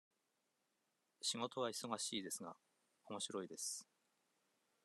[1.21, 2.55] 仕事は忙しいですが、
[3.05, 3.87] おもしろいです。